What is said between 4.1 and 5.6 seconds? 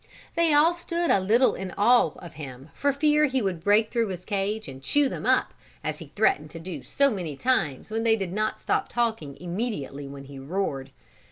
cage and chew them up,